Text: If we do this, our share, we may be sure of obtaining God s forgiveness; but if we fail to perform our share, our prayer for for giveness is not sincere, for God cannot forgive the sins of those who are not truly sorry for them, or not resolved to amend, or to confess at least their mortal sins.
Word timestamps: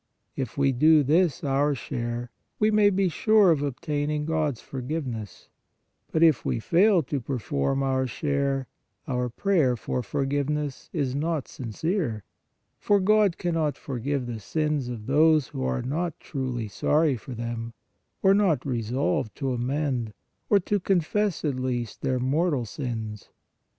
If 0.35 0.57
we 0.57 0.71
do 0.71 1.03
this, 1.03 1.43
our 1.43 1.75
share, 1.75 2.31
we 2.57 2.71
may 2.71 2.89
be 2.89 3.07
sure 3.07 3.51
of 3.51 3.61
obtaining 3.61 4.25
God 4.25 4.55
s 4.57 4.59
forgiveness; 4.59 5.47
but 6.11 6.23
if 6.23 6.43
we 6.43 6.59
fail 6.59 7.03
to 7.03 7.21
perform 7.21 7.83
our 7.83 8.07
share, 8.07 8.65
our 9.07 9.29
prayer 9.29 9.75
for 9.77 10.01
for 10.01 10.25
giveness 10.25 10.89
is 10.91 11.13
not 11.13 11.47
sincere, 11.47 12.23
for 12.79 12.99
God 12.99 13.37
cannot 13.37 13.77
forgive 13.77 14.25
the 14.25 14.39
sins 14.39 14.89
of 14.89 15.05
those 15.05 15.49
who 15.49 15.63
are 15.63 15.83
not 15.83 16.19
truly 16.19 16.67
sorry 16.67 17.15
for 17.15 17.35
them, 17.35 17.73
or 18.23 18.33
not 18.33 18.65
resolved 18.65 19.35
to 19.35 19.53
amend, 19.53 20.13
or 20.49 20.59
to 20.61 20.79
confess 20.79 21.45
at 21.45 21.57
least 21.57 22.01
their 22.01 22.17
mortal 22.17 22.65
sins. 22.65 23.29